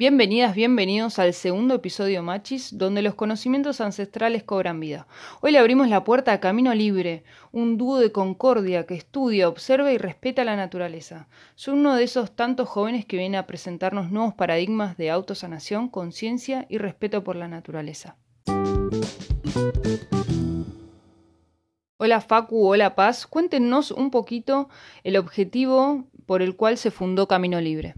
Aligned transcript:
Bienvenidas, 0.00 0.54
bienvenidos 0.54 1.18
al 1.18 1.34
segundo 1.34 1.74
episodio 1.74 2.22
Machis, 2.22 2.78
donde 2.78 3.02
los 3.02 3.14
conocimientos 3.16 3.82
ancestrales 3.82 4.42
cobran 4.42 4.80
vida. 4.80 5.06
Hoy 5.42 5.52
le 5.52 5.58
abrimos 5.58 5.90
la 5.90 6.04
puerta 6.04 6.32
a 6.32 6.40
Camino 6.40 6.72
Libre, 6.72 7.22
un 7.52 7.76
dúo 7.76 7.98
de 7.98 8.10
concordia 8.10 8.86
que 8.86 8.94
estudia, 8.94 9.46
observa 9.46 9.92
y 9.92 9.98
respeta 9.98 10.42
la 10.42 10.56
naturaleza. 10.56 11.28
Son 11.54 11.80
uno 11.80 11.96
de 11.96 12.04
esos 12.04 12.34
tantos 12.34 12.66
jóvenes 12.66 13.04
que 13.04 13.18
vienen 13.18 13.38
a 13.38 13.46
presentarnos 13.46 14.10
nuevos 14.10 14.32
paradigmas 14.32 14.96
de 14.96 15.10
autosanación, 15.10 15.90
conciencia 15.90 16.64
y 16.70 16.78
respeto 16.78 17.22
por 17.22 17.36
la 17.36 17.48
naturaleza. 17.48 18.16
Hola 21.98 22.22
Facu, 22.22 22.66
hola 22.66 22.94
Paz, 22.94 23.26
cuéntenos 23.26 23.90
un 23.90 24.10
poquito 24.10 24.70
el 25.04 25.18
objetivo 25.18 26.06
por 26.24 26.40
el 26.40 26.56
cual 26.56 26.78
se 26.78 26.90
fundó 26.90 27.28
Camino 27.28 27.60
Libre. 27.60 27.92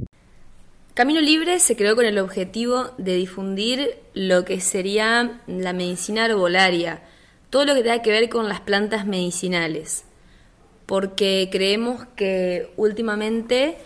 Camino 0.94 1.22
Libre 1.22 1.58
se 1.58 1.74
creó 1.74 1.96
con 1.96 2.04
el 2.04 2.18
objetivo 2.18 2.90
de 2.98 3.16
difundir 3.16 3.96
lo 4.12 4.44
que 4.44 4.60
sería 4.60 5.40
la 5.46 5.72
medicina 5.72 6.26
arbolaria, 6.26 7.02
todo 7.48 7.64
lo 7.64 7.74
que 7.74 7.82
tenga 7.82 8.02
que 8.02 8.10
ver 8.10 8.28
con 8.28 8.46
las 8.46 8.60
plantas 8.60 9.06
medicinales, 9.06 10.04
porque 10.84 11.48
creemos 11.50 12.04
que 12.14 12.70
últimamente 12.76 13.78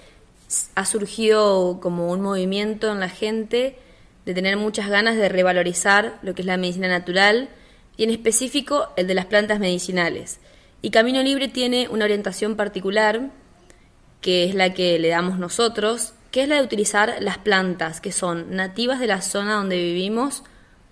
ha 0.74 0.84
surgido 0.84 1.78
como 1.80 2.10
un 2.10 2.22
movimiento 2.22 2.90
en 2.90 2.98
la 2.98 3.08
gente 3.08 3.78
de 4.24 4.34
tener 4.34 4.56
muchas 4.56 4.88
ganas 4.88 5.14
de 5.14 5.28
revalorizar 5.28 6.18
lo 6.22 6.34
que 6.34 6.42
es 6.42 6.46
la 6.46 6.56
medicina 6.56 6.88
natural 6.88 7.50
y 7.96 8.02
en 8.02 8.10
específico 8.10 8.88
el 8.96 9.06
de 9.06 9.14
las 9.14 9.26
plantas 9.26 9.60
medicinales. 9.60 10.40
Y 10.82 10.90
Camino 10.90 11.22
Libre 11.22 11.46
tiene 11.46 11.88
una 11.88 12.04
orientación 12.04 12.56
particular, 12.56 13.30
que 14.20 14.42
es 14.42 14.56
la 14.56 14.74
que 14.74 14.98
le 14.98 15.08
damos 15.08 15.38
nosotros, 15.38 16.14
que 16.36 16.42
es 16.42 16.50
la 16.50 16.56
de 16.56 16.62
utilizar 16.62 17.14
las 17.20 17.38
plantas 17.38 18.02
que 18.02 18.12
son 18.12 18.54
nativas 18.54 19.00
de 19.00 19.06
la 19.06 19.22
zona 19.22 19.54
donde 19.54 19.78
vivimos 19.78 20.44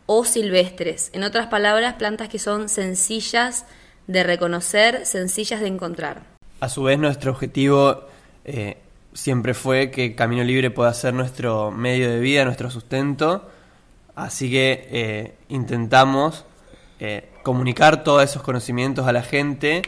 o 0.06 0.24
silvestres. 0.24 1.10
En 1.12 1.22
otras 1.22 1.48
palabras, 1.48 1.96
plantas 1.96 2.30
que 2.30 2.38
son 2.38 2.70
sencillas 2.70 3.66
de 4.06 4.22
reconocer, 4.22 5.04
sencillas 5.04 5.60
de 5.60 5.66
encontrar. 5.66 6.22
A 6.60 6.70
su 6.70 6.84
vez, 6.84 6.98
nuestro 6.98 7.30
objetivo 7.30 8.04
eh, 8.46 8.78
siempre 9.12 9.52
fue 9.52 9.90
que 9.90 10.14
Camino 10.14 10.42
Libre 10.44 10.70
pueda 10.70 10.94
ser 10.94 11.12
nuestro 11.12 11.70
medio 11.70 12.08
de 12.08 12.20
vida, 12.20 12.46
nuestro 12.46 12.70
sustento. 12.70 13.46
Así 14.14 14.50
que 14.50 14.88
eh, 14.90 15.34
intentamos 15.50 16.46
eh, 17.00 17.28
comunicar 17.42 18.02
todos 18.02 18.24
esos 18.24 18.40
conocimientos 18.40 19.06
a 19.06 19.12
la 19.12 19.22
gente 19.22 19.82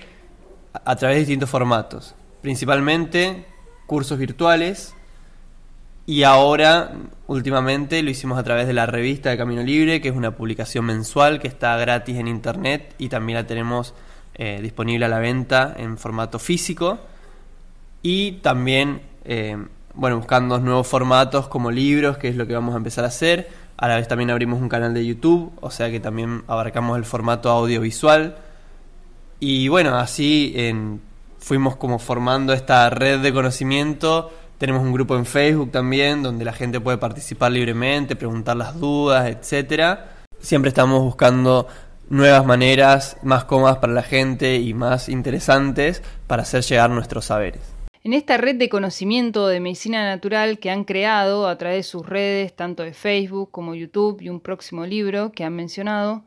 a 0.74 0.96
través 0.96 1.14
de 1.14 1.20
distintos 1.20 1.48
formatos. 1.48 2.14
Principalmente 2.42 3.46
cursos 3.86 4.18
virtuales 4.18 4.95
y 6.06 6.22
ahora, 6.22 6.92
últimamente, 7.26 8.00
lo 8.04 8.10
hicimos 8.10 8.38
a 8.38 8.44
través 8.44 8.68
de 8.68 8.72
la 8.72 8.86
revista 8.86 9.30
de 9.30 9.36
Camino 9.36 9.64
Libre, 9.64 10.00
que 10.00 10.08
es 10.08 10.14
una 10.14 10.36
publicación 10.36 10.84
mensual 10.84 11.40
que 11.40 11.48
está 11.48 11.76
gratis 11.76 12.16
en 12.16 12.28
internet 12.28 12.94
y 12.96 13.08
también 13.08 13.38
la 13.38 13.46
tenemos 13.46 13.92
eh, 14.36 14.60
disponible 14.62 15.06
a 15.06 15.08
la 15.08 15.18
venta 15.18 15.74
en 15.76 15.98
formato 15.98 16.38
físico. 16.38 17.00
Y 18.02 18.32
también, 18.34 19.02
eh, 19.24 19.56
bueno, 19.94 20.18
buscando 20.18 20.60
nuevos 20.60 20.86
formatos 20.86 21.48
como 21.48 21.72
libros, 21.72 22.18
que 22.18 22.28
es 22.28 22.36
lo 22.36 22.46
que 22.46 22.54
vamos 22.54 22.74
a 22.74 22.76
empezar 22.76 23.02
a 23.02 23.08
hacer. 23.08 23.48
A 23.76 23.88
la 23.88 23.96
vez 23.96 24.06
también 24.06 24.30
abrimos 24.30 24.60
un 24.60 24.68
canal 24.68 24.94
de 24.94 25.04
YouTube, 25.04 25.52
o 25.60 25.72
sea 25.72 25.90
que 25.90 25.98
también 25.98 26.44
abarcamos 26.46 26.98
el 26.98 27.04
formato 27.04 27.50
audiovisual. 27.50 28.36
Y 29.40 29.66
bueno, 29.66 29.96
así 29.96 30.54
fuimos 31.40 31.74
como 31.74 31.98
formando 31.98 32.52
esta 32.52 32.88
red 32.90 33.20
de 33.20 33.32
conocimiento 33.32 34.30
tenemos 34.58 34.82
un 34.82 34.92
grupo 34.92 35.16
en 35.16 35.26
Facebook 35.26 35.70
también 35.70 36.22
donde 36.22 36.44
la 36.44 36.52
gente 36.52 36.80
puede 36.80 36.98
participar 36.98 37.52
libremente, 37.52 38.16
preguntar 38.16 38.56
las 38.56 38.78
dudas, 38.78 39.28
etcétera. 39.28 40.12
Siempre 40.38 40.68
estamos 40.68 41.02
buscando 41.02 41.66
nuevas 42.08 42.46
maneras 42.46 43.16
más 43.22 43.44
cómodas 43.44 43.78
para 43.78 43.92
la 43.92 44.02
gente 44.02 44.56
y 44.56 44.74
más 44.74 45.08
interesantes 45.08 46.02
para 46.26 46.42
hacer 46.42 46.62
llegar 46.62 46.90
nuestros 46.90 47.26
saberes. 47.26 47.60
En 48.04 48.12
esta 48.12 48.36
red 48.36 48.54
de 48.54 48.68
conocimiento 48.68 49.48
de 49.48 49.58
medicina 49.58 50.08
natural 50.08 50.60
que 50.60 50.70
han 50.70 50.84
creado 50.84 51.48
a 51.48 51.58
través 51.58 51.78
de 51.78 51.82
sus 51.90 52.08
redes, 52.08 52.54
tanto 52.54 52.84
de 52.84 52.92
Facebook 52.92 53.50
como 53.50 53.74
YouTube 53.74 54.20
y 54.20 54.28
un 54.28 54.38
próximo 54.38 54.86
libro 54.86 55.32
que 55.32 55.42
han 55.42 55.56
mencionado, 55.56 56.22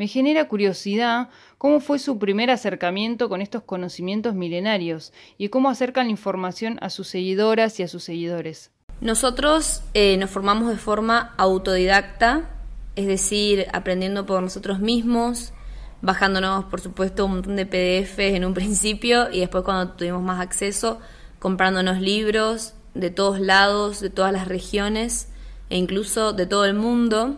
me 0.00 0.08
genera 0.08 0.48
curiosidad 0.48 1.28
cómo 1.58 1.78
fue 1.78 1.98
su 1.98 2.18
primer 2.18 2.50
acercamiento 2.50 3.28
con 3.28 3.42
estos 3.42 3.62
conocimientos 3.64 4.34
milenarios 4.34 5.12
y 5.36 5.50
cómo 5.50 5.68
acercan 5.68 6.06
la 6.06 6.12
información 6.12 6.78
a 6.80 6.88
sus 6.88 7.06
seguidoras 7.06 7.78
y 7.78 7.82
a 7.82 7.88
sus 7.88 8.04
seguidores. 8.04 8.70
Nosotros 9.02 9.82
eh, 9.92 10.16
nos 10.16 10.30
formamos 10.30 10.70
de 10.70 10.78
forma 10.78 11.34
autodidacta, 11.36 12.48
es 12.96 13.06
decir, 13.08 13.66
aprendiendo 13.74 14.24
por 14.24 14.42
nosotros 14.42 14.80
mismos, 14.80 15.52
bajándonos, 16.00 16.64
por 16.64 16.80
supuesto, 16.80 17.26
un 17.26 17.32
montón 17.32 17.56
de 17.56 17.66
PDFs 17.66 18.36
en 18.36 18.46
un 18.46 18.54
principio 18.54 19.30
y 19.30 19.40
después 19.40 19.64
cuando 19.64 19.92
tuvimos 19.92 20.22
más 20.22 20.40
acceso, 20.40 20.98
comprándonos 21.40 22.00
libros 22.00 22.72
de 22.94 23.10
todos 23.10 23.38
lados, 23.38 24.00
de 24.00 24.08
todas 24.08 24.32
las 24.32 24.48
regiones 24.48 25.28
e 25.68 25.76
incluso 25.76 26.32
de 26.32 26.46
todo 26.46 26.64
el 26.64 26.72
mundo 26.72 27.36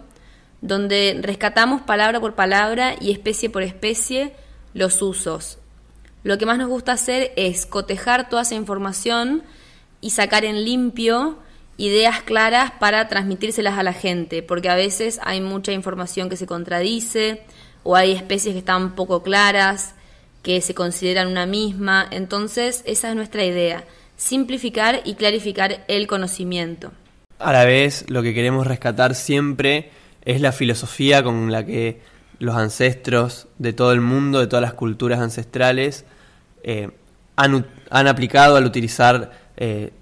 donde 0.62 1.18
rescatamos 1.20 1.82
palabra 1.82 2.20
por 2.20 2.34
palabra 2.34 2.94
y 2.98 3.10
especie 3.10 3.50
por 3.50 3.62
especie 3.62 4.32
los 4.72 5.02
usos. 5.02 5.58
Lo 6.22 6.38
que 6.38 6.46
más 6.46 6.56
nos 6.56 6.68
gusta 6.68 6.92
hacer 6.92 7.32
es 7.36 7.66
cotejar 7.66 8.28
toda 8.28 8.42
esa 8.42 8.54
información 8.54 9.42
y 10.00 10.10
sacar 10.10 10.44
en 10.44 10.64
limpio 10.64 11.36
ideas 11.76 12.22
claras 12.22 12.70
para 12.78 13.08
transmitírselas 13.08 13.76
a 13.76 13.82
la 13.82 13.92
gente, 13.92 14.42
porque 14.42 14.68
a 14.68 14.76
veces 14.76 15.18
hay 15.24 15.40
mucha 15.40 15.72
información 15.72 16.28
que 16.28 16.36
se 16.36 16.46
contradice 16.46 17.42
o 17.82 17.96
hay 17.96 18.12
especies 18.12 18.54
que 18.54 18.60
están 18.60 18.94
poco 18.94 19.24
claras, 19.24 19.96
que 20.42 20.60
se 20.60 20.74
consideran 20.74 21.26
una 21.26 21.44
misma. 21.44 22.06
Entonces, 22.08 22.84
esa 22.86 23.08
es 23.08 23.16
nuestra 23.16 23.44
idea, 23.44 23.84
simplificar 24.16 25.00
y 25.04 25.14
clarificar 25.14 25.84
el 25.88 26.06
conocimiento. 26.06 26.92
A 27.40 27.52
la 27.52 27.64
vez, 27.64 28.04
lo 28.08 28.22
que 28.22 28.32
queremos 28.32 28.64
rescatar 28.64 29.16
siempre 29.16 29.90
es 30.24 30.40
la 30.40 30.52
filosofía 30.52 31.22
con 31.22 31.50
la 31.50 31.64
que 31.64 32.00
los 32.38 32.56
ancestros 32.56 33.46
de 33.58 33.72
todo 33.72 33.92
el 33.92 34.00
mundo, 34.00 34.40
de 34.40 34.46
todas 34.46 34.62
las 34.62 34.74
culturas 34.74 35.20
ancestrales, 35.20 36.04
eh, 36.62 36.90
han, 37.36 38.06
aplicado 38.08 38.56
al 38.56 38.64
utilizar 38.64 39.32
eh, 39.56 39.92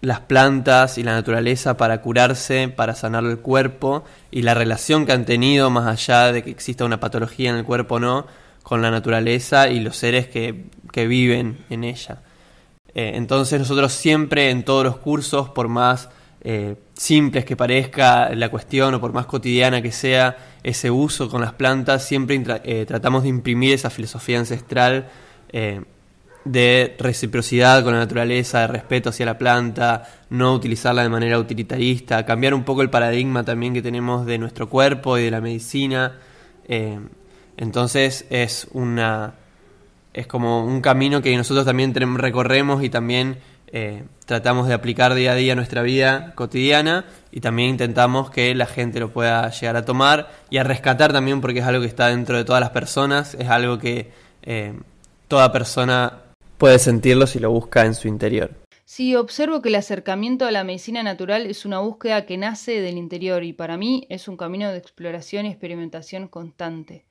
las 0.00 0.20
plantas 0.20 0.98
y 0.98 1.02
la 1.02 1.14
naturaleza 1.14 1.76
para 1.76 2.00
curarse, 2.00 2.68
para 2.68 2.94
sanar 2.94 3.24
el 3.24 3.38
cuerpo 3.38 4.04
y 4.30 4.42
la 4.42 4.54
relación 4.54 5.06
que 5.06 5.12
han 5.12 5.24
tenido, 5.24 5.70
más 5.70 5.86
allá 5.86 6.32
de 6.32 6.42
que 6.42 6.50
exista 6.50 6.84
una 6.84 7.00
patología 7.00 7.50
en 7.50 7.56
el 7.56 7.64
cuerpo 7.64 7.96
o 7.96 8.00
no, 8.00 8.26
con 8.62 8.82
la 8.82 8.90
naturaleza 8.90 9.68
y 9.68 9.80
los 9.80 9.96
seres 9.96 10.26
que, 10.28 10.64
viven 10.94 11.58
en 11.68 11.84
ella. 11.84 12.22
Eh, 12.94 13.12
entonces 13.14 13.58
nosotros 13.58 13.92
siempre 13.92 14.50
en 14.50 14.64
todos 14.64 14.82
los 14.82 14.96
cursos, 14.96 15.50
por 15.50 15.68
más 15.68 16.08
eh, 16.42 16.76
simples 16.94 17.44
que 17.44 17.56
parezca 17.56 18.32
la 18.34 18.50
cuestión 18.50 18.94
o 18.94 19.00
por 19.00 19.12
más 19.12 19.26
cotidiana 19.26 19.82
que 19.82 19.90
sea 19.90 20.36
ese 20.62 20.90
uso 20.90 21.28
con 21.28 21.40
las 21.40 21.54
plantas, 21.54 22.06
siempre 22.06 22.40
eh, 22.64 22.84
tratamos 22.86 23.22
de 23.24 23.30
imprimir 23.30 23.74
esa 23.74 23.90
filosofía 23.90 24.38
ancestral 24.38 25.08
eh, 25.50 25.80
de 26.44 26.94
reciprocidad 26.98 27.82
con 27.82 27.94
la 27.94 28.00
naturaleza, 28.00 28.60
de 28.60 28.66
respeto 28.68 29.10
hacia 29.10 29.26
la 29.26 29.38
planta, 29.38 30.04
no 30.30 30.54
utilizarla 30.54 31.02
de 31.02 31.08
manera 31.08 31.38
utilitarista, 31.38 32.24
cambiar 32.24 32.54
un 32.54 32.64
poco 32.64 32.82
el 32.82 32.90
paradigma 32.90 33.42
también 33.42 33.74
que 33.74 33.82
tenemos 33.82 34.24
de 34.26 34.38
nuestro 34.38 34.68
cuerpo 34.68 35.18
y 35.18 35.24
de 35.24 35.30
la 35.30 35.40
medicina. 35.40 36.18
entonces 37.56 38.26
es 38.30 38.68
una 38.72 39.34
es 40.12 40.26
como 40.26 40.64
un 40.64 40.80
camino 40.80 41.20
que 41.22 41.36
nosotros 41.36 41.66
también 41.66 41.92
recorremos 41.94 42.82
y 42.84 42.88
también 42.88 43.38
tratamos 44.26 44.68
de 44.68 44.74
aplicar 44.74 45.14
día 45.14 45.32
a 45.32 45.34
día 45.36 45.54
nuestra 45.54 45.82
vida 45.82 46.32
cotidiana 46.34 47.06
y 47.30 47.40
también 47.40 47.70
intentamos 47.70 48.30
que 48.30 48.54
la 48.54 48.66
gente 48.66 49.00
lo 49.00 49.12
pueda 49.12 49.48
llegar 49.50 49.76
a 49.76 49.84
tomar 49.84 50.28
y 50.50 50.58
a 50.58 50.64
rescatar 50.64 51.12
también 51.12 51.40
porque 51.40 51.60
es 51.60 51.64
algo 51.64 51.80
que 51.80 51.86
está 51.86 52.08
dentro 52.08 52.36
de 52.36 52.44
todas 52.44 52.60
las 52.60 52.70
personas, 52.70 53.34
es 53.34 53.48
algo 53.48 53.78
que 53.78 54.10
eh, 54.42 54.74
toda 55.28 55.52
persona 55.52 56.24
puede 56.58 56.78
sentirlo 56.78 57.26
si 57.26 57.38
lo 57.38 57.50
busca 57.50 57.86
en 57.86 57.94
su 57.94 58.08
interior. 58.08 58.50
Sí, 58.84 59.16
observo 59.16 59.62
que 59.62 59.68
el 59.68 59.74
acercamiento 59.76 60.46
a 60.46 60.52
la 60.52 60.64
medicina 60.64 61.02
natural 61.02 61.46
es 61.46 61.64
una 61.64 61.80
búsqueda 61.80 62.26
que 62.26 62.36
nace 62.36 62.80
del 62.80 62.98
interior 62.98 63.42
y 63.44 63.52
para 63.52 63.76
mí 63.76 64.06
es 64.10 64.28
un 64.28 64.36
camino 64.36 64.70
de 64.70 64.78
exploración 64.78 65.46
y 65.46 65.50
experimentación 65.50 66.28
constante. 66.28 67.04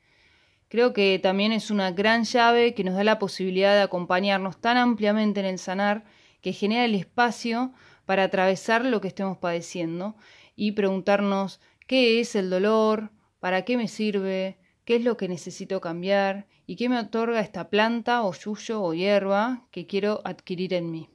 Creo 0.70 0.94
que 0.94 1.20
también 1.20 1.52
es 1.52 1.72
una 1.72 1.92
gran 1.92 2.24
llave 2.24 2.74
que 2.74 2.84
nos 2.84 2.96
da 2.96 3.04
la 3.04 3.20
posibilidad 3.20 3.74
de 3.74 3.82
acompañarnos 3.82 4.60
tan 4.60 4.78
ampliamente 4.78 5.40
en 5.40 5.46
el 5.46 5.60
sanar 5.60 6.04
que 6.46 6.54
genera 6.54 6.86
el 6.86 6.94
espacio 6.94 7.74
para 8.06 8.22
atravesar 8.22 8.86
lo 8.86 9.02
que 9.02 9.08
estemos 9.08 9.40
padeciendo 9.40 10.16
y 10.56 10.74
preguntarnos 10.74 11.60
qué 11.88 12.20
es 12.20 12.36
el 12.36 12.52
dolor, 12.52 13.10
para 13.40 13.66
qué 13.66 13.78
me 13.78 13.88
sirve, 13.88 14.60
qué 14.84 14.98
es 14.98 15.04
lo 15.04 15.18
que 15.18 15.28
necesito 15.28 15.82
cambiar 15.82 16.46
y 16.68 16.76
qué 16.76 16.88
me 16.88 17.00
otorga 17.00 17.40
esta 17.40 17.72
planta 17.72 18.22
o 18.22 18.32
yuyo 18.32 18.84
o 18.84 18.94
hierba 18.94 19.66
que 19.72 19.88
quiero 19.88 20.22
adquirir 20.24 20.76
en 20.76 20.92
mí. 20.92 21.10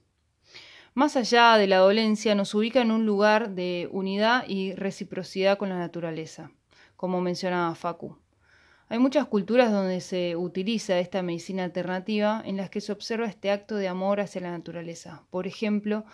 más 0.94 1.14
allá 1.14 1.56
de 1.58 1.68
la 1.68 1.76
dolencia, 1.76 2.34
nos 2.34 2.52
ubica 2.52 2.80
en 2.80 2.90
un 2.90 3.06
lugar 3.06 3.50
de 3.50 3.88
unidad 3.92 4.48
y 4.48 4.74
reciprocidad 4.74 5.58
con 5.58 5.68
la 5.68 5.78
naturaleza, 5.78 6.50
como 6.96 7.20
mencionaba 7.20 7.76
Facu. 7.76 8.18
Hay 8.90 8.98
muchas 8.98 9.28
culturas 9.28 9.70
donde 9.70 10.00
se 10.00 10.34
utiliza 10.34 10.98
esta 10.98 11.22
medicina 11.22 11.62
alternativa 11.62 12.42
en 12.44 12.56
las 12.56 12.70
que 12.70 12.80
se 12.80 12.90
observa 12.90 13.28
este 13.28 13.52
acto 13.52 13.76
de 13.76 13.86
amor 13.86 14.18
hacia 14.18 14.40
la 14.40 14.50
naturaleza. 14.50 15.22
Por 15.30 15.46
ejemplo, 15.46 16.04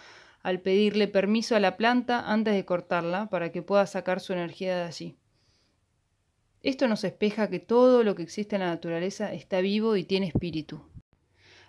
al 0.42 0.60
pedirle 0.60 1.08
permiso 1.08 1.56
a 1.56 1.60
la 1.60 1.78
planta 1.78 2.30
antes 2.30 2.52
de 2.52 2.66
cortarla 2.66 3.30
para 3.30 3.50
que 3.50 3.62
pueda 3.62 3.86
sacar 3.86 4.20
su 4.20 4.34
energía 4.34 4.76
de 4.76 4.82
allí. 4.82 5.16
Esto 6.62 6.86
nos 6.86 7.02
espeja 7.04 7.48
que 7.48 7.60
todo 7.60 8.04
lo 8.04 8.14
que 8.14 8.24
existe 8.24 8.56
en 8.56 8.60
la 8.60 8.68
naturaleza 8.68 9.32
está 9.32 9.62
vivo 9.62 9.96
y 9.96 10.04
tiene 10.04 10.26
espíritu. 10.26 10.82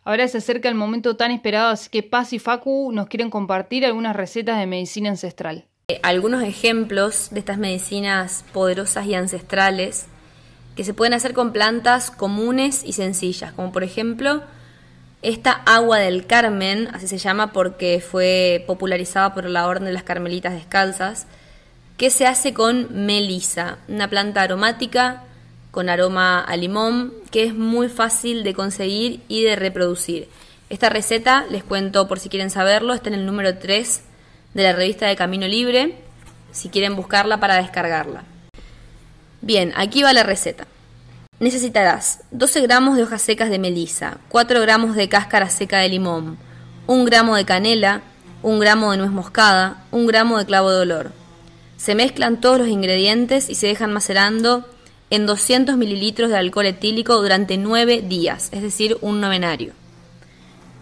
Ahora 0.03 0.27
se 0.27 0.39
acerca 0.39 0.67
el 0.67 0.75
momento 0.75 1.15
tan 1.15 1.31
esperado, 1.31 1.69
así 1.69 1.89
que 1.89 2.03
Paz 2.03 2.33
y 2.33 2.39
Facu 2.39 2.91
nos 2.91 3.07
quieren 3.07 3.29
compartir 3.29 3.85
algunas 3.85 4.13
recetas 4.13 4.59
de 4.59 4.67
medicina 4.67 5.11
ancestral. 5.11 5.69
Eh, 5.87 6.01
algunos 6.03 6.43
ejemplos 6.43 7.29
de 7.31 7.39
estas 7.39 7.57
medicinas 7.57 8.43
poderosas 8.51 9.05
y 9.05 9.15
ancestrales 9.15 10.09
que 10.77 10.83
se 10.83 10.93
pueden 10.93 11.15
hacer 11.15 11.33
con 11.33 11.51
plantas 11.51 12.11
comunes 12.11 12.83
y 12.85 12.93
sencillas, 12.93 13.51
como 13.51 13.71
por 13.71 13.83
ejemplo 13.83 14.43
esta 15.23 15.51
agua 15.51 15.97
del 15.97 16.27
Carmen, 16.27 16.87
así 16.93 17.07
se 17.07 17.17
llama 17.17 17.51
porque 17.51 17.99
fue 17.99 18.63
popularizada 18.67 19.33
por 19.33 19.45
la 19.45 19.67
Orden 19.67 19.85
de 19.85 19.91
las 19.91 20.03
Carmelitas 20.03 20.53
Descalzas, 20.53 21.25
que 21.97 22.11
se 22.11 22.27
hace 22.27 22.53
con 22.53 23.05
melisa, 23.07 23.79
una 23.87 24.07
planta 24.07 24.43
aromática 24.43 25.23
con 25.71 25.89
aroma 25.89 26.41
a 26.41 26.55
limón 26.55 27.11
que 27.31 27.43
es 27.43 27.55
muy 27.55 27.89
fácil 27.89 28.43
de 28.43 28.53
conseguir 28.53 29.21
y 29.27 29.43
de 29.43 29.55
reproducir. 29.55 30.29
Esta 30.69 30.89
receta, 30.89 31.45
les 31.49 31.63
cuento 31.63 32.07
por 32.07 32.19
si 32.19 32.29
quieren 32.29 32.51
saberlo, 32.51 32.93
está 32.93 33.09
en 33.09 33.15
el 33.15 33.25
número 33.25 33.57
3 33.57 34.03
de 34.53 34.63
la 34.63 34.73
revista 34.73 35.07
de 35.07 35.15
Camino 35.15 35.47
Libre, 35.47 35.95
si 36.51 36.69
quieren 36.69 36.95
buscarla 36.95 37.39
para 37.39 37.55
descargarla. 37.55 38.36
Bien, 39.41 39.71
aquí 39.75 40.03
va 40.03 40.13
la 40.13 40.23
receta. 40.23 40.65
Necesitarás 41.39 42.21
12 42.31 42.61
gramos 42.61 42.97
de 42.97 43.03
hojas 43.03 43.21
secas 43.21 43.51
de 43.51 43.59
melisa, 43.59 44.17
4 44.29 44.59
gramos 44.61 44.95
de 44.95 45.07
cáscara 45.07 45.51
seca 45.51 45.77
de 45.77 45.89
limón, 45.89 46.37
1 46.87 47.05
gramo 47.05 47.35
de 47.35 47.45
canela, 47.45 48.01
1 48.41 48.57
gramo 48.57 48.91
de 48.91 48.97
nuez 48.97 49.11
moscada, 49.11 49.83
1 49.91 50.07
gramo 50.07 50.39
de 50.39 50.45
clavo 50.47 50.71
de 50.71 50.81
olor. 50.81 51.11
Se 51.77 51.93
mezclan 51.93 52.41
todos 52.41 52.57
los 52.57 52.67
ingredientes 52.67 53.49
y 53.49 53.55
se 53.55 53.67
dejan 53.67 53.93
macerando 53.93 54.67
en 55.11 55.27
200 55.27 55.77
mililitros 55.77 56.31
de 56.31 56.37
alcohol 56.37 56.65
etílico 56.65 57.21
durante 57.21 57.57
9 57.57 58.01
días, 58.01 58.49
es 58.51 58.63
decir, 58.63 58.97
un 59.01 59.21
novenario. 59.21 59.73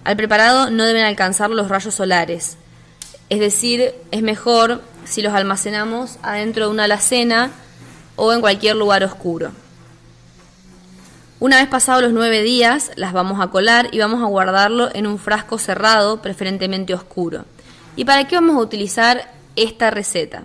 Al 0.06 0.16
preparado 0.16 0.70
no 0.70 0.86
deben 0.86 1.04
alcanzar 1.04 1.50
los 1.50 1.68
rayos 1.68 1.96
solares, 1.96 2.58
es 3.30 3.40
decir, 3.42 3.94
es 4.12 4.22
mejor 4.22 4.82
si 5.04 5.22
los 5.22 5.34
almacenamos 5.34 6.18
adentro 6.22 6.66
de 6.66 6.72
una 6.72 6.86
alacena 6.86 7.52
o 8.16 8.34
en 8.34 8.42
cualquier 8.42 8.76
lugar 8.76 9.04
oscuro. 9.04 9.52
Una 11.40 11.58
vez 11.58 11.68
pasados 11.68 12.02
los 12.02 12.14
nueve 12.14 12.42
días, 12.42 12.92
las 12.96 13.12
vamos 13.12 13.42
a 13.42 13.48
colar 13.48 13.90
y 13.92 14.00
vamos 14.00 14.24
a 14.24 14.28
guardarlo 14.28 14.90
en 14.96 15.06
un 15.06 15.20
frasco 15.20 15.58
cerrado, 15.58 16.22
preferentemente 16.22 16.94
oscuro. 16.94 17.46
¿Y 17.96 18.06
para 18.06 18.26
qué 18.28 18.36
vamos 18.36 18.56
a 18.56 18.60
utilizar 18.60 19.32
esta 19.56 19.92
receta? 19.92 20.44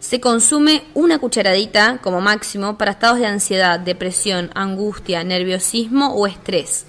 Se 0.00 0.20
consume 0.20 0.84
una 0.92 1.18
cucharadita 1.18 1.98
como 2.02 2.20
máximo 2.20 2.76
para 2.76 2.90
estados 2.90 3.18
de 3.18 3.26
ansiedad, 3.26 3.80
depresión, 3.80 4.50
angustia, 4.54 5.24
nerviosismo 5.24 6.14
o 6.14 6.26
estrés. 6.26 6.84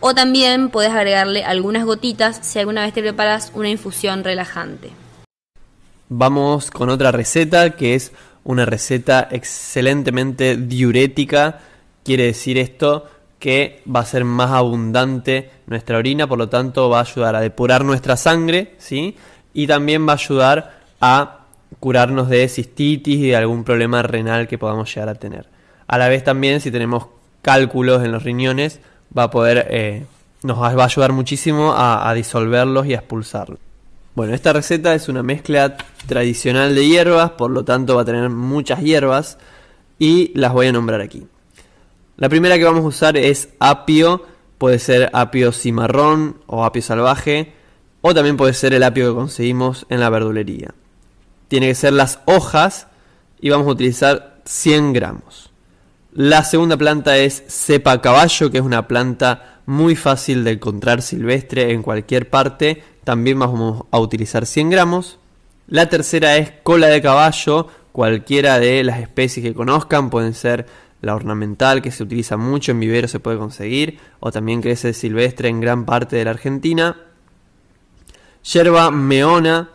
O 0.00 0.14
también 0.14 0.70
puedes 0.70 0.92
agregarle 0.92 1.44
algunas 1.44 1.84
gotitas 1.84 2.40
si 2.42 2.58
alguna 2.58 2.82
vez 2.82 2.92
te 2.92 3.02
preparas 3.02 3.52
una 3.54 3.68
infusión 3.68 4.24
relajante. 4.24 4.90
Vamos 6.08 6.70
con 6.70 6.88
otra 6.88 7.12
receta 7.12 7.76
que 7.76 7.94
es 7.94 8.12
una 8.48 8.64
receta 8.64 9.28
excelentemente 9.30 10.56
diurética 10.56 11.60
Quiere 12.08 12.24
decir 12.24 12.56
esto 12.56 13.04
que 13.38 13.82
va 13.86 14.00
a 14.00 14.04
ser 14.06 14.24
más 14.24 14.52
abundante 14.52 15.50
nuestra 15.66 15.98
orina, 15.98 16.26
por 16.26 16.38
lo 16.38 16.48
tanto 16.48 16.88
va 16.88 17.00
a 17.00 17.02
ayudar 17.02 17.36
a 17.36 17.40
depurar 17.42 17.84
nuestra 17.84 18.16
sangre, 18.16 18.76
¿sí? 18.78 19.14
Y 19.52 19.66
también 19.66 20.08
va 20.08 20.12
a 20.12 20.16
ayudar 20.16 20.78
a 21.02 21.40
curarnos 21.80 22.30
de 22.30 22.48
cistitis 22.48 23.18
y 23.18 23.28
de 23.28 23.36
algún 23.36 23.62
problema 23.62 24.00
renal 24.00 24.48
que 24.48 24.56
podamos 24.56 24.88
llegar 24.94 25.10
a 25.10 25.16
tener. 25.16 25.50
A 25.86 25.98
la 25.98 26.08
vez 26.08 26.24
también 26.24 26.62
si 26.62 26.70
tenemos 26.70 27.08
cálculos 27.42 28.02
en 28.02 28.12
los 28.12 28.22
riñones, 28.22 28.80
va 29.16 29.24
a 29.24 29.30
poder, 29.30 29.66
eh, 29.68 30.06
nos 30.42 30.58
va 30.62 30.68
a 30.68 30.84
ayudar 30.86 31.12
muchísimo 31.12 31.72
a, 31.72 32.08
a 32.08 32.14
disolverlos 32.14 32.86
y 32.86 32.94
a 32.94 33.00
expulsarlos. 33.00 33.67
Bueno, 34.14 34.34
esta 34.34 34.52
receta 34.52 34.94
es 34.94 35.08
una 35.08 35.22
mezcla 35.22 35.76
tradicional 36.06 36.74
de 36.74 36.86
hierbas, 36.86 37.32
por 37.32 37.50
lo 37.50 37.64
tanto 37.64 37.96
va 37.96 38.02
a 38.02 38.04
tener 38.04 38.28
muchas 38.30 38.80
hierbas 38.80 39.38
y 39.98 40.32
las 40.38 40.52
voy 40.52 40.66
a 40.66 40.72
nombrar 40.72 41.00
aquí. 41.00 41.26
La 42.16 42.28
primera 42.28 42.58
que 42.58 42.64
vamos 42.64 42.84
a 42.84 42.88
usar 42.88 43.16
es 43.16 43.50
apio, 43.60 44.24
puede 44.58 44.80
ser 44.80 45.08
apio 45.12 45.52
cimarrón 45.52 46.40
o 46.46 46.64
apio 46.64 46.82
salvaje, 46.82 47.52
o 48.00 48.12
también 48.14 48.36
puede 48.36 48.54
ser 48.54 48.74
el 48.74 48.82
apio 48.82 49.08
que 49.08 49.14
conseguimos 49.14 49.86
en 49.88 50.00
la 50.00 50.10
verdulería. 50.10 50.74
Tiene 51.48 51.68
que 51.68 51.74
ser 51.74 51.92
las 51.92 52.20
hojas 52.26 52.88
y 53.40 53.50
vamos 53.50 53.68
a 53.68 53.70
utilizar 53.70 54.40
100 54.44 54.92
gramos. 54.92 55.50
La 56.12 56.42
segunda 56.42 56.76
planta 56.76 57.16
es 57.18 57.44
cepa 57.48 58.00
caballo, 58.00 58.50
que 58.50 58.58
es 58.58 58.64
una 58.64 58.88
planta 58.88 59.60
muy 59.66 59.94
fácil 59.94 60.42
de 60.42 60.52
encontrar 60.52 61.02
silvestre 61.02 61.72
en 61.72 61.82
cualquier 61.82 62.30
parte. 62.30 62.82
También 63.08 63.38
vamos 63.38 63.86
a 63.90 64.00
utilizar 64.00 64.44
100 64.44 64.68
gramos. 64.68 65.18
La 65.66 65.88
tercera 65.88 66.36
es 66.36 66.52
cola 66.62 66.88
de 66.88 67.00
caballo, 67.00 67.66
cualquiera 67.90 68.58
de 68.58 68.84
las 68.84 69.00
especies 69.00 69.42
que 69.42 69.54
conozcan, 69.54 70.10
pueden 70.10 70.34
ser 70.34 70.66
la 71.00 71.14
ornamental 71.14 71.80
que 71.80 71.90
se 71.90 72.02
utiliza 72.02 72.36
mucho 72.36 72.72
en 72.72 72.80
vivero 72.80 73.08
se 73.08 73.18
puede 73.18 73.38
conseguir, 73.38 73.98
o 74.20 74.30
también 74.30 74.60
crece 74.60 74.92
silvestre 74.92 75.48
en 75.48 75.58
gran 75.62 75.86
parte 75.86 76.16
de 76.16 76.24
la 76.26 76.32
Argentina. 76.32 76.98
Yerba 78.42 78.90
meona, 78.90 79.70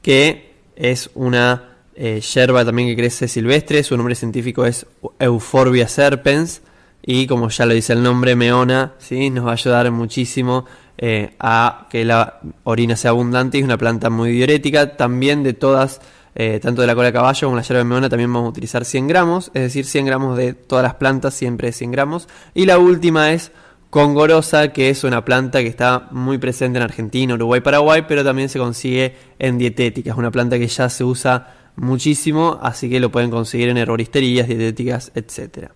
que 0.00 0.54
es 0.74 1.10
una 1.14 1.76
eh, 1.96 2.22
yerba 2.22 2.64
también 2.64 2.88
que 2.88 2.96
crece 2.96 3.28
silvestre, 3.28 3.82
su 3.82 3.94
nombre 3.94 4.14
científico 4.14 4.64
es 4.64 4.86
Euphorbia 5.18 5.86
serpens, 5.86 6.62
y 7.02 7.26
como 7.26 7.50
ya 7.50 7.66
lo 7.66 7.74
dice 7.74 7.92
el 7.92 8.02
nombre, 8.02 8.36
meona, 8.36 8.94
¿sí? 8.96 9.28
nos 9.28 9.44
va 9.44 9.50
a 9.50 9.52
ayudar 9.52 9.90
muchísimo 9.90 10.64
eh, 10.98 11.34
a 11.38 11.86
que 11.90 12.04
la 12.04 12.40
orina 12.64 12.96
sea 12.96 13.12
abundante 13.12 13.56
y 13.56 13.60
es 13.60 13.64
una 13.64 13.78
planta 13.78 14.10
muy 14.10 14.32
diurética, 14.32 14.96
también 14.96 15.42
de 15.42 15.54
todas 15.54 16.00
eh, 16.34 16.60
tanto 16.60 16.82
de 16.82 16.86
la 16.86 16.94
cola 16.94 17.08
de 17.08 17.12
caballo 17.12 17.48
como 17.48 17.56
la 17.56 17.62
yerba 17.62 17.78
de 17.78 17.84
meona 17.84 18.08
también 18.08 18.32
vamos 18.32 18.46
a 18.46 18.50
utilizar 18.50 18.84
100 18.84 19.08
gramos, 19.08 19.50
es 19.54 19.62
decir, 19.62 19.84
100 19.84 20.06
gramos 20.06 20.36
de 20.36 20.52
todas 20.52 20.84
las 20.84 20.94
plantas, 20.94 21.34
siempre 21.34 21.72
100 21.72 21.90
gramos. 21.90 22.28
Y 22.54 22.66
la 22.66 22.78
última 22.78 23.32
es 23.32 23.50
congorosa, 23.90 24.72
que 24.72 24.90
es 24.90 25.02
una 25.02 25.24
planta 25.24 25.60
que 25.60 25.66
está 25.66 26.08
muy 26.12 26.38
presente 26.38 26.78
en 26.78 26.84
Argentina, 26.84 27.34
Uruguay, 27.34 27.60
Paraguay, 27.60 28.04
pero 28.06 28.22
también 28.22 28.48
se 28.48 28.60
consigue 28.60 29.16
en 29.40 29.58
dietética. 29.58 30.12
Es 30.12 30.16
una 30.16 30.30
planta 30.30 30.58
que 30.58 30.68
ya 30.68 30.88
se 30.88 31.02
usa 31.02 31.54
muchísimo, 31.74 32.58
así 32.62 32.88
que 32.88 33.00
lo 33.00 33.10
pueden 33.10 33.30
conseguir 33.30 33.68
en 33.70 33.78
herboristerías, 33.78 34.46
dietéticas, 34.46 35.10
etc. 35.16 35.70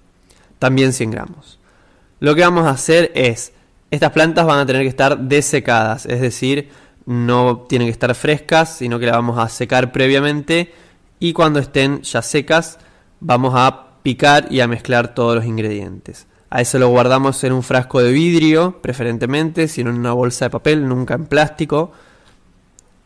También 0.59 0.93
100 0.93 1.11
gramos. 1.11 1.59
Lo 2.21 2.35
que 2.37 2.43
vamos 2.43 2.67
a 2.67 2.71
hacer 2.71 3.11
es, 3.17 3.52
estas 3.93 4.11
plantas 4.13 4.47
van 4.47 4.59
a 4.59 4.65
tener 4.65 4.83
que 4.83 4.89
estar 4.89 5.19
desecadas, 5.19 6.07
es 6.07 6.23
decir, 6.23 6.71
no 7.05 7.67
tienen 7.69 7.89
que 7.89 7.93
estar 7.93 8.15
frescas, 8.15 8.79
sino 8.79 8.99
que 8.99 9.05
las 9.05 9.17
vamos 9.17 9.39
a 9.39 9.51
secar 9.51 9.93
previamente 9.93 10.73
y 11.19 11.35
cuando 11.35 11.59
estén 11.59 12.01
ya 12.01 12.23
secas 12.23 12.79
vamos 13.21 13.53
a 13.55 13.99
picar 14.03 14.47
y 14.51 14.61
a 14.61 14.67
mezclar 14.67 15.15
todos 15.15 15.37
los 15.37 15.45
ingredientes. 15.45 16.27
A 16.49 16.63
eso 16.63 16.79
lo 16.79 16.89
guardamos 16.89 17.45
en 17.45 17.53
un 17.53 17.63
frasco 17.63 18.01
de 18.01 18.13
vidrio, 18.13 18.81
preferentemente, 18.81 19.69
sino 19.69 19.91
en 19.91 19.97
una 19.97 20.15
bolsa 20.15 20.47
de 20.47 20.51
papel, 20.51 20.89
nunca 20.89 21.13
en 21.13 21.27
plástico. 21.27 21.93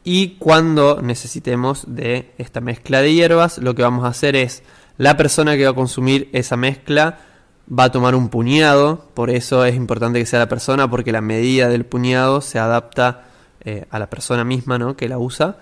Y 0.05 0.37
cuando 0.38 1.02
necesitemos 1.02 1.85
de 1.88 2.33
esta 2.38 2.61
mezcla 2.61 3.00
de 3.02 3.12
hierbas, 3.12 3.59
lo 3.59 3.75
que 3.75 3.83
vamos 3.83 4.05
a 4.05 4.09
hacer 4.09 4.37
es, 4.37 4.62
la 4.99 5.16
persona 5.16 5.57
que 5.57 5.64
va 5.64 5.71
a 5.71 5.75
consumir 5.75 6.31
esa 6.33 6.57
mezcla 6.57 7.19
va 7.68 7.85
a 7.85 7.92
tomar 7.92 8.14
un 8.14 8.28
puñado, 8.28 9.04
por 9.14 9.30
eso 9.30 9.64
es 9.64 9.75
importante 9.75 10.18
que 10.18 10.26
sea 10.26 10.38
la 10.38 10.49
persona, 10.49 10.88
porque 10.88 11.12
la 11.12 11.20
medida 11.20 11.68
del 11.68 11.85
puñado 11.85 12.40
se 12.40 12.58
adapta 12.58 13.25
eh, 13.64 13.87
a 13.90 13.99
la 13.99 14.08
persona 14.08 14.44
misma 14.44 14.78
¿no? 14.78 14.96
que 14.96 15.08
la 15.08 15.18
usa 15.18 15.56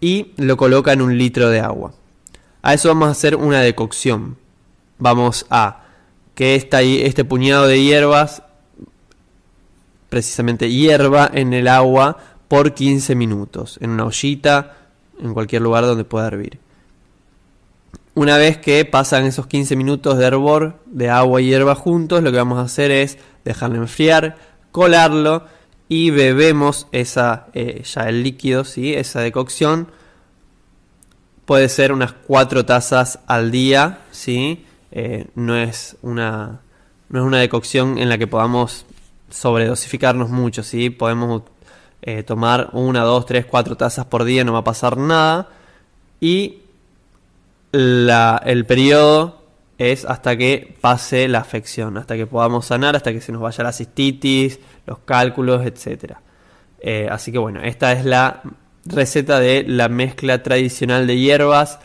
y 0.00 0.32
lo 0.36 0.56
coloca 0.56 0.92
en 0.92 1.00
un 1.00 1.16
litro 1.16 1.48
de 1.48 1.60
agua. 1.60 1.92
A 2.62 2.74
eso 2.74 2.88
vamos 2.88 3.08
a 3.08 3.12
hacer 3.12 3.36
una 3.36 3.60
decocción. 3.60 4.36
Vamos 4.98 5.46
a 5.50 5.84
que 6.34 6.54
esta, 6.54 6.82
este 6.82 7.24
puñado 7.24 7.66
de 7.66 7.82
hierbas, 7.82 8.42
precisamente 10.08 10.70
hierba 10.70 11.30
en 11.32 11.54
el 11.54 11.68
agua 11.68 12.18
por 12.48 12.74
15 12.74 13.14
minutos, 13.14 13.78
en 13.80 13.90
una 13.90 14.04
ollita, 14.04 14.76
en 15.18 15.32
cualquier 15.32 15.62
lugar 15.62 15.84
donde 15.84 16.04
pueda 16.04 16.26
hervir. 16.26 16.58
Una 18.16 18.38
vez 18.38 18.56
que 18.56 18.82
pasan 18.86 19.26
esos 19.26 19.46
15 19.46 19.76
minutos 19.76 20.16
de 20.16 20.24
hervor 20.24 20.80
de 20.86 21.10
agua 21.10 21.42
y 21.42 21.48
hierba 21.48 21.74
juntos, 21.74 22.22
lo 22.22 22.30
que 22.30 22.38
vamos 22.38 22.56
a 22.56 22.62
hacer 22.62 22.90
es 22.90 23.18
dejarlo 23.44 23.76
enfriar, 23.76 24.38
colarlo 24.72 25.44
y 25.90 26.08
bebemos 26.08 26.86
esa, 26.92 27.48
eh, 27.52 27.82
ya 27.84 28.08
el 28.08 28.22
líquido, 28.22 28.64
¿sí? 28.64 28.94
esa 28.94 29.20
decocción, 29.20 29.88
puede 31.44 31.68
ser 31.68 31.92
unas 31.92 32.14
4 32.14 32.64
tazas 32.64 33.18
al 33.26 33.50
día, 33.50 33.98
¿sí? 34.12 34.64
Eh, 34.92 35.26
no, 35.34 35.54
es 35.54 35.98
una, 36.00 36.62
no 37.10 37.20
es 37.20 37.26
una 37.26 37.38
decocción 37.38 37.98
en 37.98 38.08
la 38.08 38.16
que 38.16 38.26
podamos 38.26 38.86
sobredosificarnos 39.28 40.30
mucho, 40.30 40.62
¿sí? 40.62 40.88
podemos 40.88 41.42
eh, 42.00 42.22
tomar 42.22 42.70
una, 42.72 43.02
dos, 43.02 43.26
tres, 43.26 43.44
cuatro 43.44 43.76
tazas 43.76 44.06
por 44.06 44.24
día, 44.24 44.42
no 44.42 44.54
va 44.54 44.60
a 44.60 44.64
pasar 44.64 44.96
nada. 44.96 45.50
Y 46.18 46.62
el 47.76 48.64
periodo 48.66 49.42
es 49.78 50.04
hasta 50.04 50.36
que 50.36 50.76
pase 50.80 51.28
la 51.28 51.38
afección, 51.38 51.96
hasta 51.98 52.16
que 52.16 52.26
podamos 52.26 52.66
sanar, 52.66 52.96
hasta 52.96 53.12
que 53.12 53.20
se 53.20 53.32
nos 53.32 53.42
vaya 53.42 53.64
la 53.64 53.72
cistitis, 53.72 54.58
los 54.86 55.00
cálculos, 55.00 55.64
etc. 55.66 56.14
Eh, 56.80 57.08
así 57.10 57.32
que 57.32 57.38
bueno, 57.38 57.60
esta 57.62 57.92
es 57.92 58.04
la 58.04 58.42
receta 58.84 59.40
de 59.40 59.64
la 59.66 59.88
mezcla 59.88 60.42
tradicional 60.42 61.06
de 61.06 61.18
hierbas 61.18 61.78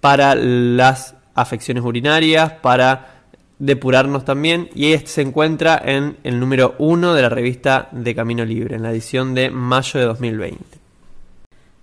para 0.00 0.34
las 0.34 1.14
afecciones 1.34 1.84
urinarias, 1.84 2.52
para 2.52 3.20
depurarnos 3.58 4.24
también 4.24 4.70
y 4.74 4.92
este 4.92 5.10
se 5.10 5.22
encuentra 5.22 5.80
en 5.84 6.16
el 6.24 6.40
número 6.40 6.74
1 6.78 7.14
de 7.14 7.22
la 7.22 7.28
revista 7.28 7.88
de 7.92 8.14
Camino 8.14 8.44
Libre, 8.44 8.76
en 8.76 8.82
la 8.82 8.90
edición 8.90 9.34
de 9.34 9.50
mayo 9.50 10.00
de 10.00 10.06
2020. 10.06 10.79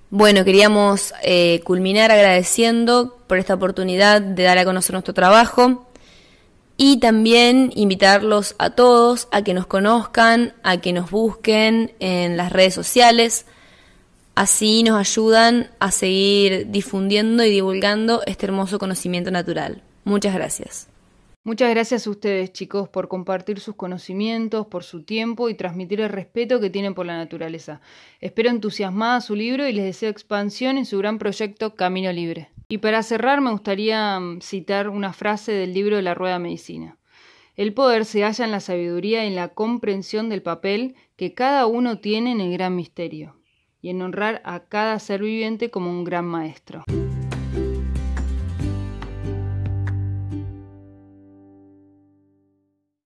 Bueno, 0.10 0.46
queríamos 0.46 1.14
eh, 1.22 1.60
culminar 1.66 2.12
agradeciendo 2.12 3.18
por 3.28 3.40
esta 3.40 3.56
oportunidad 3.56 4.22
de 4.22 4.44
dar 4.44 4.58
a 4.58 4.64
conocer 4.64 4.94
nuestro 4.94 5.14
trabajo 5.14 5.86
y 6.78 7.00
también 7.00 7.74
invitarlos 7.76 8.56
a 8.58 8.70
todos 8.70 9.28
a 9.32 9.42
que 9.42 9.54
nos 9.54 9.68
conozcan, 9.68 10.54
a 10.64 10.78
que 10.78 10.94
nos 10.94 11.12
busquen 11.12 11.92
en 12.00 12.38
las 12.38 12.54
redes 12.54 12.74
sociales. 12.74 13.48
Así 14.36 14.84
nos 14.84 14.98
ayudan 14.98 15.72
a 15.80 15.92
seguir 15.92 16.68
difundiendo 16.70 17.44
y 17.44 17.50
divulgando 17.50 18.22
este 18.28 18.46
hermoso 18.46 18.80
conocimiento 18.80 19.30
natural. 19.32 19.82
Muchas 20.06 20.34
gracias. 20.34 20.88
Muchas 21.48 21.70
gracias 21.70 22.06
a 22.06 22.10
ustedes, 22.10 22.51
chicos, 22.51 22.89
por 22.89 23.08
compartir 23.08 23.62
sus 23.62 23.74
conocimientos, 23.74 24.68
por 24.68 24.84
su 24.84 25.04
tiempo 25.04 25.48
y 25.48 25.54
transmitir 25.54 26.01
el 26.01 26.10
respeto 26.10 26.60
que 26.60 26.70
tienen 26.70 26.94
por 26.94 27.06
la 27.06 27.16
naturaleza. 27.16 27.80
Espero 28.20 28.50
entusiasmada 28.50 29.22
su 29.22 29.34
libro 29.34 29.66
y 29.66 29.72
les 29.72 29.86
deseo 29.86 30.10
expansión 30.10 30.77
en 30.77 30.86
su 30.86 30.98
gran 30.98 31.20
proyecto 31.20 31.74
Camino 31.74 32.12
Libre. 32.12 32.50
Y 32.68 32.80
para 32.80 33.01
cerrar, 33.01 33.39
me 33.39 33.51
gustaría 33.51 34.20
mm, 34.20 34.42
citar 34.42 34.89
una 34.89 35.13
frase 35.13 35.54
del 35.54 35.74
libro 35.74 35.96
de 35.96 36.01
la 36.01 36.16
Rueda 36.16 36.38
Medicina. 36.38 36.98
El 37.56 37.74
poder 37.74 38.04
se 38.04 38.24
halla 38.24 38.44
en 38.44 38.51
la 38.51 38.60
sabiduría 38.60 39.24
y 39.24 39.30
en 39.30 39.36
la 39.36 39.48
comprensión 39.48 40.27
del 40.27 40.42
papel 40.42 40.96
que 41.16 41.34
cada 41.34 41.66
uno 41.66 42.00
tiene 42.00 42.34
en 42.34 42.42
el 42.42 42.51
gran 42.51 42.75
misterio, 42.75 43.38
y 43.82 43.92
en 43.92 44.01
honrar 44.01 44.42
a 44.44 44.66
cada 44.66 45.00
ser 45.00 45.22
viviente 45.22 45.70
como 45.70 45.92
un 45.92 46.04
gran 46.04 46.25
maestro. 46.25 46.84